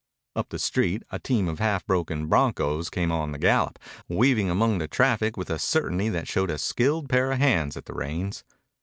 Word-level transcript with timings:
Up 0.35 0.49
the 0.49 0.57
street 0.57 1.03
a 1.11 1.19
team 1.19 1.47
of 1.47 1.59
half 1.59 1.85
broken 1.85 2.25
broncos 2.25 2.89
came 2.89 3.11
on 3.11 3.33
the 3.33 3.37
gallop, 3.37 3.77
weaving 4.09 4.49
among 4.49 4.79
the 4.79 4.87
traffic 4.87 5.37
with 5.37 5.51
a 5.51 5.59
certainty 5.59 6.09
that 6.09 6.27
showed 6.27 6.49
a 6.49 6.57
skilled 6.57 7.07
pair 7.07 7.31
of 7.31 7.37
hands 7.37 7.77
at 7.77 7.85
the 7.85 7.93
reins. 7.93 8.43